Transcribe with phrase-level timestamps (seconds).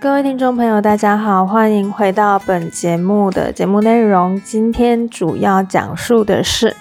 [0.00, 4.40] 各位听众朋友，大家好，欢迎回到本节目的节目内容。
[4.42, 6.76] 今天主要讲述的是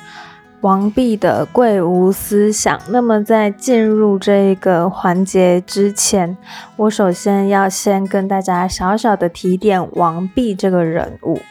[0.61, 2.79] 王弼的贵无思想。
[2.89, 6.37] 那么在进入这个环节之前，
[6.75, 11.41] 我首先要先跟大家小小的提点王弼这个人物。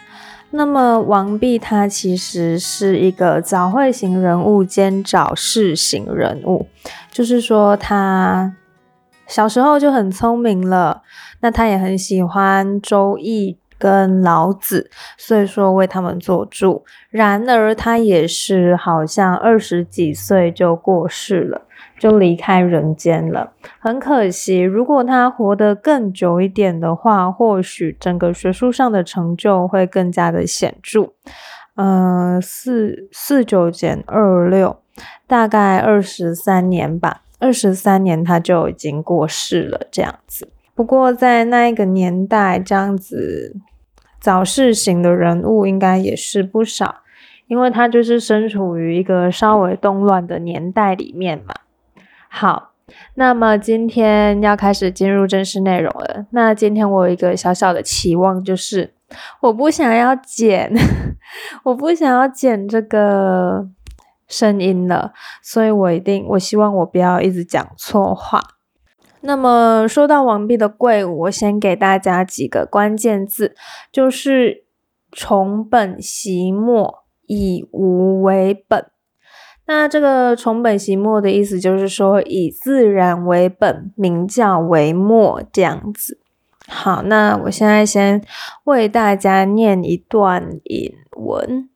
[0.50, 6.68] 那么王弼他其实是一个早会型人物兼早逝型人物，
[7.10, 8.54] 就是说他
[9.26, 11.02] 小时候就很聪明了。
[11.40, 16.84] 那他也很喜欢《周易》跟老子，所以说为他们做主。
[17.10, 21.62] 然而他也是好像二十几岁就过世了，
[21.98, 24.60] 就离开人间了，很可惜。
[24.60, 31.12] 如果他活得更久一点的话，或许整个学术上的成就会更加的显著。
[31.74, 34.78] 嗯，四四九减二六，
[35.26, 40.48] 大概二十三年吧，二十三年他就已经过世了，这样子。
[40.74, 43.56] 不过，在那一个年代，这样子
[44.20, 46.96] 早逝型的人物应该也是不少，
[47.46, 51.54] 因为他就是身处于一个稍微动乱的年代里面嘛。
[52.28, 52.72] 好，
[53.14, 56.26] 那么今天要开始进入正式内容了。
[56.30, 58.92] 那今天我有一个小小的期望，就是
[59.40, 60.70] 我不想要剪，
[61.64, 63.66] 我不想要剪这个
[64.28, 68.42] 声音了，所以我一定，我希望我不要一直讲错话。
[69.20, 73.56] 那么说到王弼的贵，我先给大家几个关键字，
[73.90, 74.64] 就是
[75.10, 78.86] 从本习末，以无为本。
[79.66, 86.20] 那这个从本习末的意思就是说，以自然为本，名教为末这样子。
[86.68, 88.22] 好，那我现在先
[88.64, 91.68] 为大家念一段引文。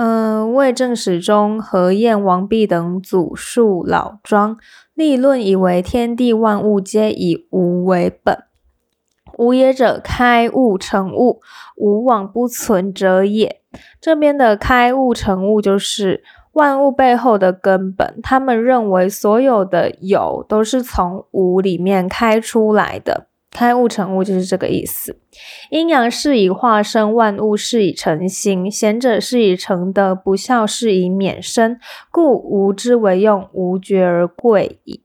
[0.00, 4.56] 嗯，魏正史中何晏、王弼等祖述老庄。
[4.94, 8.44] 立论以为天地万物皆以无为本，
[9.36, 11.40] 无也者，开物成物，
[11.76, 13.60] 无往不存者也。
[14.00, 16.22] 这边的开物成物就是
[16.52, 18.20] 万物背后的根本。
[18.22, 23.27] 他们认为所有的有都是从无里面开出来的。
[23.50, 25.18] 开物成物就是这个意思。
[25.70, 28.70] 阴阳是以化生，万物是以成形。
[28.70, 31.78] 贤者是以成德，不孝是以免生。
[32.10, 35.02] 故无之为用，无绝而贵矣。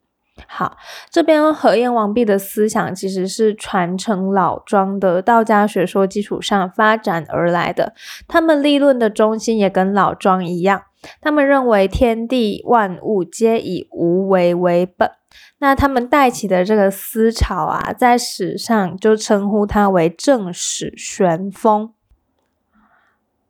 [0.48, 0.78] 好，
[1.10, 7.94] 这边何晏、王弼的思想其实是传承老庄的道家学说基础上发展而来的。
[8.28, 10.84] 他们立论的中心也跟老庄一样，
[11.22, 15.12] 他们认为天地万物皆以无为为本。
[15.60, 21.94] 那他们带起的这个思潮啊，在史上就称呼它为正史玄风。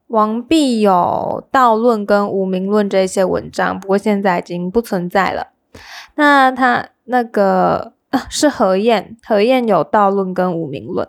[0.07, 5.47] 王弼有《道论》跟《无名论》这些文章，不过现在已经不存在了。
[6.15, 7.93] 那他那个
[8.29, 11.07] 是何晏，何晏有《道论》跟《无名论》。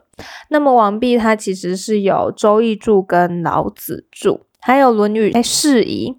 [0.49, 4.31] 那么王弼他其实是有《周易注》跟《老子注》。
[4.67, 6.11] 还有《论语释疑》，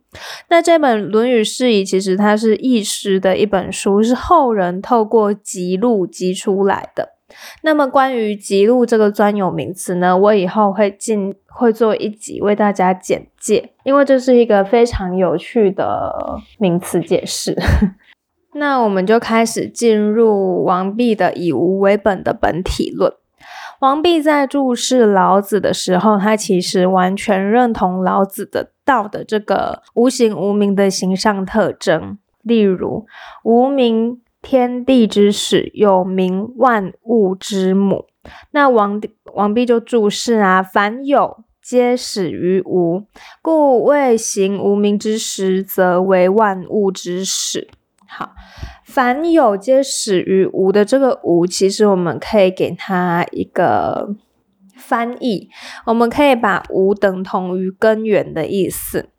[0.50, 7.09] 那这本《论语释疑》其实它是易师的一本书，是后人透过辑录辑出来的。
[7.63, 17.57] 那么关于辑录这个专有名词呢，我以后会进会做一集为大家简介，因为这是一个非常有趣的名词解释。
[18.53, 23.11] 那我们就开始进入王弼的以无为本的本体论。
[23.79, 32.17] 王弼在注释老子的时候，他其实完全认同老子的道的这个无形无名的形象特征。
[32.41, 33.05] 例如，
[33.43, 38.05] 无名天地之始，有名万物之母。
[38.51, 39.01] 那王
[39.33, 43.03] 王弼就注释啊，凡有皆始于无，
[43.41, 47.67] 故未形无名之时，则为万物之始。
[48.07, 48.33] 好。
[48.85, 54.16] 凡有皆始于无的这个无，其实我们可以给它一个
[54.75, 55.49] 翻译，
[55.85, 59.09] 我们可以把无等同于根源的意思。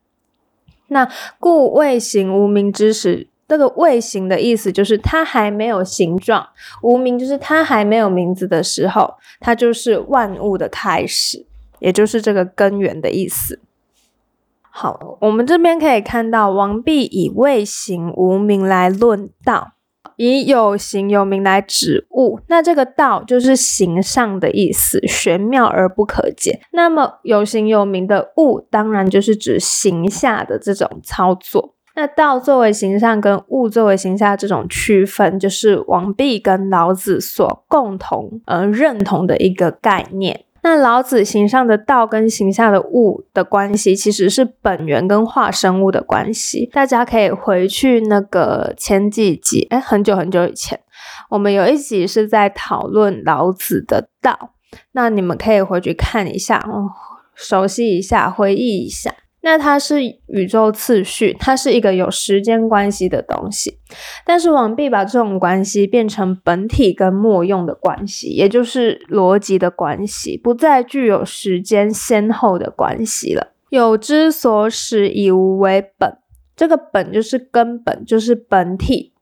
[0.88, 1.08] 那
[1.41, 6.48] 故未形无名之时，这个未形的意思就是它还没有形状，
[6.83, 11.44] 无名就是它还没有名字的时候，它就是万物的开始，
[11.80, 13.60] 也就是这个根源的意思。
[14.78, 19.72] 好，我们这边可以看到，王弼以未形无名来论道，
[20.16, 22.40] 以有形有名来指物。
[22.48, 26.60] 那这个道就是形上的意思，玄妙而不可解。
[26.72, 31.72] 那么有形有名的物，当然就是指形下的这种操作。
[31.94, 40.42] 那道作为形上，跟物作为形下这种区分，就是王弼跟老子所共同呃认同的一个概念。
[40.66, 46.68] 那老子形上的道跟形下的物的关系，其实是本源跟化生物的关系。
[46.72, 50.80] 大家可以回去那个前几集，哎，很久很久以前，
[51.30, 54.54] 我们有一集是在讨论老子的道，
[54.91, 56.91] 那你们可以回去看一下哦，
[57.36, 59.15] 熟悉一下，回忆一下。
[59.47, 63.78] 那它是宇宙次序，它是一个有时间关系的东西。
[64.25, 73.53] 但是王弼把这种关系变成本体跟末用的关系，也就是逻辑的关系，不再具有时间先后的关系了。
[73.71, 76.19] 有之所始，以无为本，
[76.57, 79.13] 这个本就是根本，就是本体。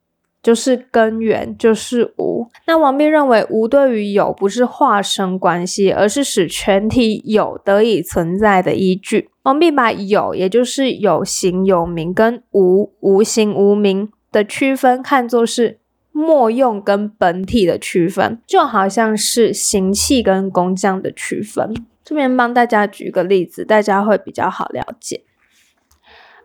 [0.43, 2.47] 就是根源，就是无。
[2.67, 9.31] 那王弼认为，无对于有不是化生关系，而是使全体有得以存在的依据。
[9.45, 15.79] 王弼把有，也就是有形有名，跟无无形无名的区分，看作是
[16.13, 21.73] 末用跟本体的区分，就好像是行器跟工匠的区分。
[22.05, 25.23] 这边帮大家举个例子，大家会比较好了解。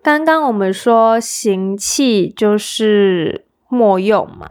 [0.01, 3.45] 刚刚我们说行器就是。
[3.71, 4.49] 末用嘛，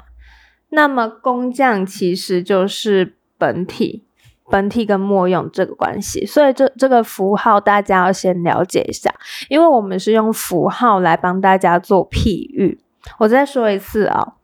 [0.69, 4.05] 那么工匠其实就是本体，
[4.51, 9.13] 本体跟末用这个关系，所以这这个符号大家要先了解一下，
[9.49, 12.81] 因为我们是用符号来帮大家做譬喻。
[13.19, 14.35] 我再说一次啊，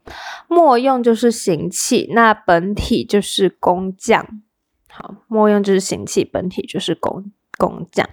[0.49, 4.27] 末用就是行气，那本体就是工匠。
[4.89, 8.09] 好，末用就是行气，本体就是工工匠。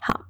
[0.00, 0.22] 好，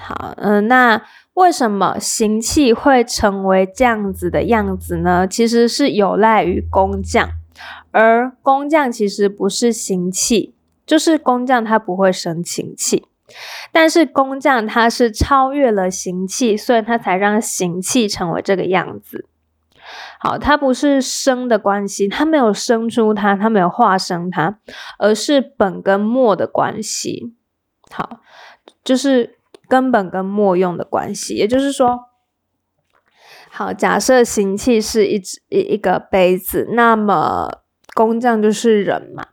[0.00, 1.02] 好，嗯，那。
[1.36, 5.28] 为什么行气会成为这样子的样子呢？
[5.28, 7.28] 其实是有赖于工匠，
[7.90, 10.54] 而工匠其实不是行气，
[10.84, 13.06] 就是工匠他不会生情气，
[13.72, 19.26] 但是工匠他是超越了行气，所以他才让行气成为这个样子。
[20.18, 24.58] 好，它不是生的关系，他没有生出它，他没有化生它，
[24.98, 27.34] 而是本跟末的关系。
[27.90, 28.20] 好，
[28.84, 29.36] 就是。
[29.68, 31.98] 根本跟末用的关系，也就是说，
[33.50, 37.48] 好，假设行气是一只一一个杯子，那么
[37.94, 39.28] 工匠就是人嘛，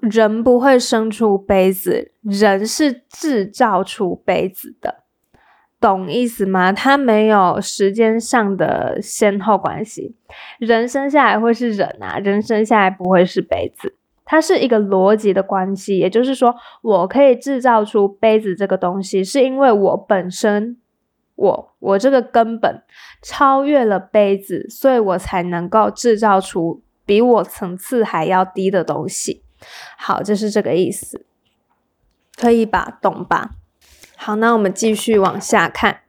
[0.00, 5.04] 人不会生出杯子，人是制造出杯子的，
[5.78, 6.72] 懂意思吗？
[6.72, 10.16] 它没有时间上的先后关系，
[10.58, 13.94] 人生下来会是人啊，人生下来不会是杯子。
[14.24, 20.78] 它是一个逻辑的关系，也就是说，我可以制造出杯子这个东西，是因为我本身，
[21.42, 22.80] 我我这个根本
[23.20, 29.42] 超越了杯子，所以我才能够制造出比我层次还要低的东西。
[29.98, 31.26] 好，就是这个意思，
[32.36, 32.98] 可以吧？
[33.02, 33.50] 懂吧？
[34.16, 36.02] 好，那我们继续往下看。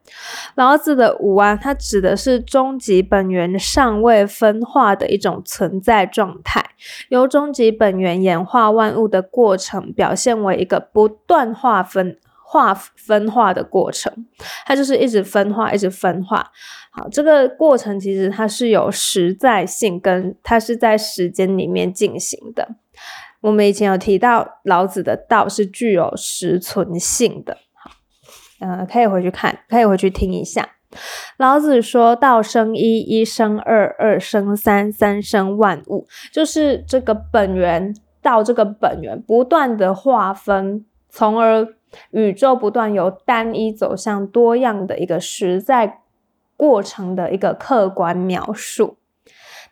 [0.53, 6.63] 老子的无啊，它指的是终极本源尚未分化的一种存在状态，
[7.09, 12.19] 由终极本源演化万物的过程，表现为一个不断划分、
[12.53, 14.13] 划分化的过程。
[14.63, 16.51] 它就是一直分化，一直分化。
[16.91, 22.75] 好，这个过程其实它是有实在性，跟它是在时间里面进行的。
[23.41, 27.57] 我们以前有提到，老子的道是具有实存性的。
[27.73, 27.89] 好
[28.59, 30.69] 呃，可以回去看，可以回去听一下。
[31.37, 41.67] 老子说道生一，一生二，二生三，三生万物，就是这个本源道，这个本源不断的划分，从而
[42.11, 46.01] 宇宙不断由单一走向多样的一个实在
[46.55, 48.97] 过程的一个客观描述。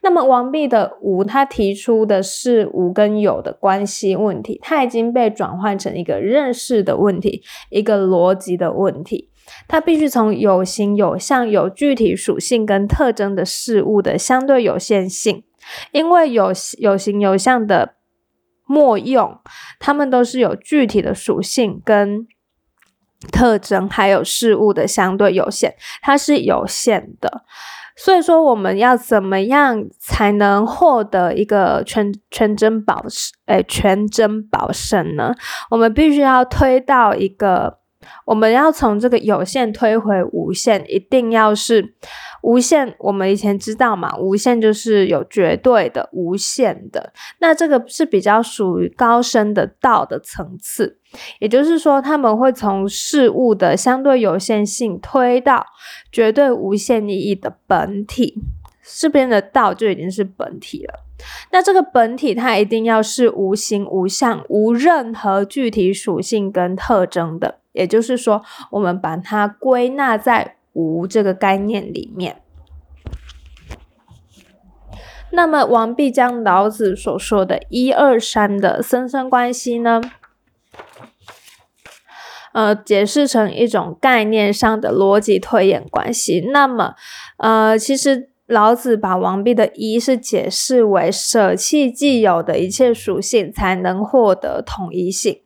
[0.03, 9.29] 那么王弼的无，他提出的是无跟有的关系问题，它已经被转换成一个认识的问题，一个逻辑的问题。
[9.67, 15.43] 它必须从有形有相、有具体属性跟特征的事物的相对有限性，
[15.91, 17.93] 因为有有形有相的
[18.71, 19.37] 末用，
[19.79, 22.25] 它们都是有具体的属性跟
[23.31, 27.43] 特征，还有事物的相对有限，它是有限的。
[27.97, 33.03] 所以说，我们要怎么样才能获得一个全全真保
[33.47, 35.35] 诶全真保身呢？
[35.69, 37.80] 我们必须要推到一个，
[38.25, 41.93] 我们要从这个有限推回无限，一定要是
[42.43, 42.96] 无限。
[43.00, 47.13] 我们以前知道嘛，无限就是有绝对的、无限的。
[47.39, 50.98] 那这个是比较属于高深的道的层次。
[51.39, 55.65] 也就是说，他们会从事物的相对有限性推到
[56.10, 58.36] 绝对无限意义的本体，
[58.98, 61.03] 这边的道就已经是本体了。
[61.51, 67.59] 那这个本体它一定要是无形无相、无任何具体属性跟特征的。
[67.73, 72.41] 也就是说，我们把它归纳在无这个概念里面。
[75.31, 80.01] 那么，王弼将老子所说的一二三的生生关系呢？
[82.51, 86.49] 呃，解释成一种概念上的逻辑推演关系。
[86.51, 86.95] 那么，
[87.37, 95.39] 呃，其实老子把王弼的一是解释为舍弃既有的一切属性，才能获得统一性。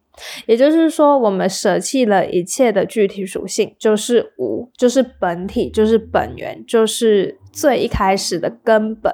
[0.48, 9.14] 也就是说，我们舍弃了一切的具体属性，就是无，就是本体，就是本源，就是最一开始的根本。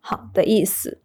[0.00, 1.03] 好的意思。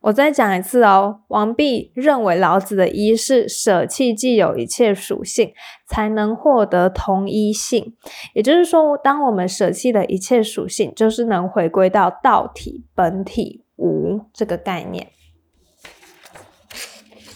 [0.00, 5.52] 我再讲一次哦，王弼认为老子的一是舍弃既有一切属性，
[5.86, 7.94] 才能获得同一性。
[8.32, 15.08] 也就是说，当我们舍弃的一切属性，就是能回归到道体本体无这个概念。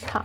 [0.06, 0.24] 好，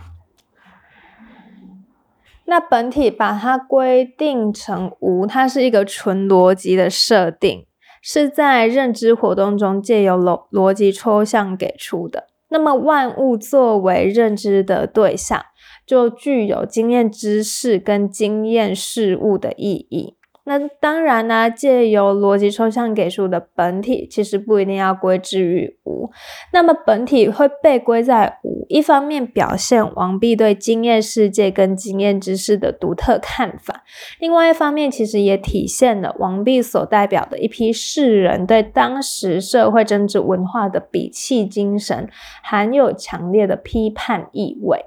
[2.46, 7.66] 那本体把它规定成无，它是一个纯逻辑的设定，
[8.00, 12.29] 是在认知活动中借由逻逻辑抽象给出的。
[12.50, 15.42] 那么万物作为认知的对象，
[15.86, 20.16] 就具有经验知识跟经验事物的意义。
[20.44, 26.10] 那当然呢，借由逻辑抽象给出的本体，其实不一定要归之于无。
[26.52, 33.84] 那么本体会被归在无，一方面表现王弼对经验世界跟经验知识的独特看法，
[34.18, 42.08] 另外一方面其实也体现了王弼所代表的一批世人对当时社会政治文化的鄙弃精神，
[42.42, 44.86] 含有强烈的批判意味。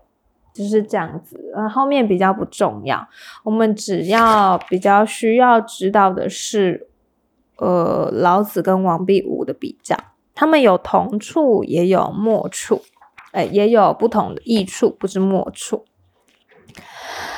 [0.53, 3.07] 就是这样子，呃，后面比较不重要，
[3.43, 6.88] 我们只要比较需要知道的是，
[7.57, 9.98] 呃，老子跟王弼武的比较，
[10.36, 12.83] 他们有同处，也有末处，
[13.31, 15.86] 哎，也有不同的益处，不是末处。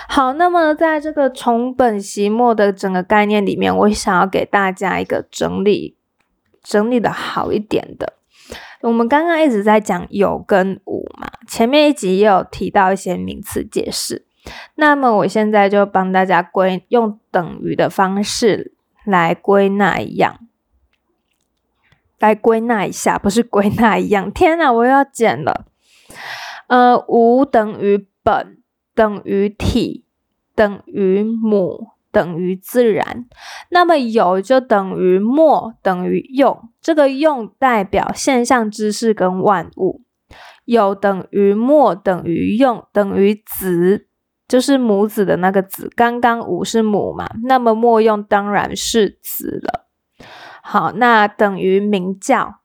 [0.08, 5.96] 好，那么在这个从本习末的整个概念里面，我想要给大家一个整理，
[6.62, 8.14] 整理的好一点的。
[8.86, 14.28] 我们刚刚一直在讲有跟无嘛，前面一集也有提到一些名词解释。
[14.76, 20.40] 那么我现在就帮大家归用等于的方式来归纳一样，
[22.20, 24.32] 来归纳一下，不是归纳一样。
[24.32, 25.66] 天哪，我又要剪了。
[26.68, 28.60] 呃，无等于本，
[28.94, 30.06] 等于体，
[30.54, 31.95] 等于母。
[32.16, 33.26] 等于自然，
[33.72, 36.70] 那么有就等于末，等于用。
[36.80, 40.02] 这个用代表现象知识跟万物。
[40.64, 44.08] 有等于末，等于用，等于子，
[44.48, 45.92] 就是母子的那个子。
[45.94, 49.90] 刚刚无是母嘛，那么末用当然是子了。
[50.64, 52.62] 好，那等于名教，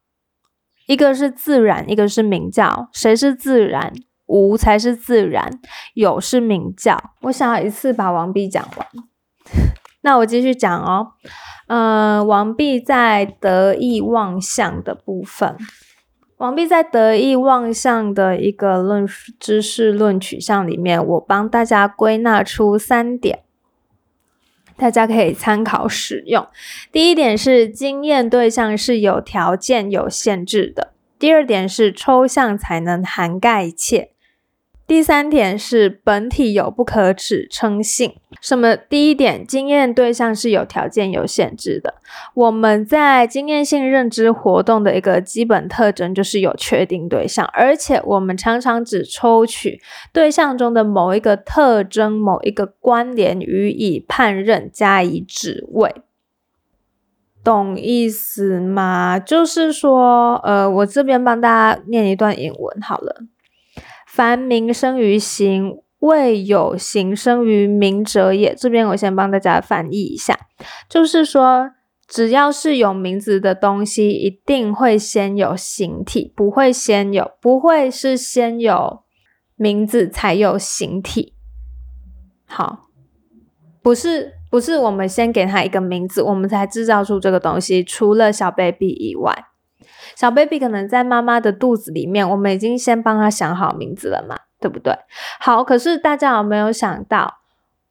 [0.87, 2.88] 一个是自然，一个是名教。
[2.92, 3.92] 谁是自然？
[4.26, 5.61] 无才是自然，
[5.95, 6.97] 有是名教。
[7.23, 8.87] 我想要一次把王弼讲完。
[10.02, 11.12] 那我继续讲哦，
[11.66, 15.57] 呃，王弼在得意妄想的部分，
[16.38, 19.07] 王弼在得意妄想的一个论
[19.38, 23.40] 知识论取向里面，我帮大家归纳出三点，
[24.76, 26.47] 大家可以参考使用。
[26.90, 34.12] 第一点是经验对象是有条件、有限制的；第二点是抽象才能涵盖一切。
[34.90, 38.16] 第三点是本体有不可指称性。
[38.40, 38.75] 什么？
[38.75, 41.94] 第一点，经验对象是有条件、有限制的。
[42.35, 49.80] 我们在经验性认知活动的一个基本特征就是有确定对象，而且我们常常只抽取
[50.12, 55.94] 对象中的某一个特征、某一个关联予以判认，加以指谓。
[57.44, 59.20] 懂意思吗？
[59.20, 63.23] 就是说，呃，我这边帮大家念一段引文好了。
[64.12, 68.52] 凡名生于形，未有形生于名者也。
[68.57, 70.37] 这边我先帮大家翻译一下，
[70.88, 71.71] 就是说，
[72.09, 79.05] 只要是有名字的东西，一定会先有形体，不会先有，不会是先有
[79.55, 81.35] 名字才有形体。
[82.47, 82.88] 好，
[83.81, 87.85] 不是，不是我们先给他一个名字，我们才制造出这个东西。
[87.85, 89.50] 除了小 baby 以外。
[90.17, 94.95] 小 baby 可能在妈妈的肚子里面，我们已经先帮他想好名字了嘛，对不对？
[95.38, 97.38] 好，可是大家有没有想到，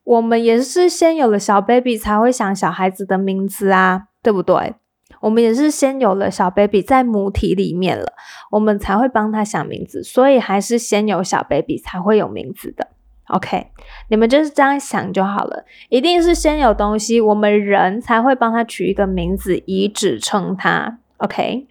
[0.04, 4.76] 我们也是先有了小 baby 才会想小孩子的名字啊，对不对？
[5.22, 8.14] 我们也是先有了小 baby 在母体里面了，
[8.52, 12.88] 我们才会帮他想名字，所以还是先有小 baby 才会有名字的。
[13.28, 13.68] OK，
[14.10, 21.00] 你们就是这样想就好了，一定是先有东西，我们人才会帮他取一个名字以指称他。
[21.18, 21.68] OK。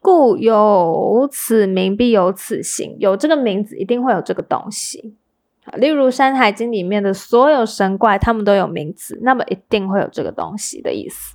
[0.00, 2.96] 故有此名，必有此形。
[2.98, 5.14] 有这个名字，一定会有这个东西。
[5.74, 11.34] 例如《山海经》里面的所有神怪，他们都有名字，那么一定会有这个东西的意思。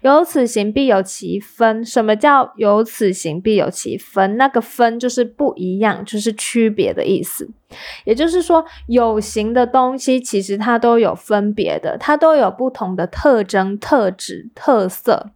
[0.00, 1.84] 有此形必有其分。
[1.84, 4.36] 什么叫有此形必有其分？
[4.38, 7.48] 那个分就是不一样，就是区别的意思。
[8.04, 15.30] 也就是说，有形的东西其实它都有分别的，它都有不同的特征、特质、特色。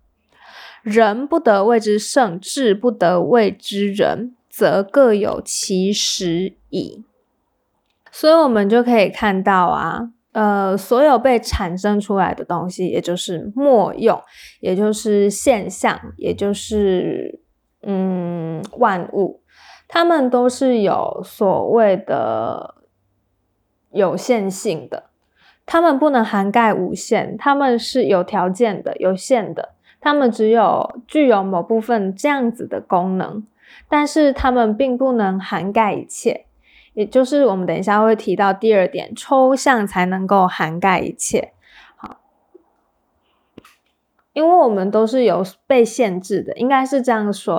[0.84, 7.02] 人不得谓之圣，智不得谓之仁，则各有其实矣。
[8.12, 10.10] 所以，我们就可以看到啊。
[10.32, 14.20] 呃，所有被产生出来的东西，也就是莫用，
[14.58, 17.40] 也就是现象，也就是
[17.82, 19.40] 嗯万物，
[19.86, 22.74] 它们都是有所谓的
[23.92, 25.04] 有限性的，
[25.64, 29.73] 它们不能涵盖无限，它们是有条件的、有限的，
[30.04, 33.42] 它们只有具有某部分这样子的功能，
[33.88, 36.44] 但是它们并不能涵盖一切。
[36.92, 41.54] 也就是我们等一下会提到第二点，抽象才能够涵盖一切。
[41.96, 42.18] 好，
[44.34, 47.52] 因为我们都是有被限制的，应该是这样说。